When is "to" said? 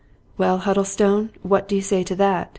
2.05-2.15